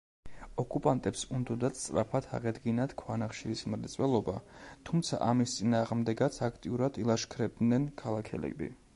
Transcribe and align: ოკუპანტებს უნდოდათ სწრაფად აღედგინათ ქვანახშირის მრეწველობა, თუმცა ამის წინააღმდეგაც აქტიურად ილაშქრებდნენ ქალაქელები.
ოკუპანტებს 0.61 1.19
უნდოდათ 1.39 1.75
სწრაფად 1.81 2.27
აღედგინათ 2.37 2.95
ქვანახშირის 3.01 3.61
მრეწველობა, 3.73 4.35
თუმცა 4.91 5.19
ამის 5.27 5.53
წინააღმდეგაც 5.59 6.39
აქტიურად 6.47 6.97
ილაშქრებდნენ 7.05 7.87
ქალაქელები. 8.03 8.71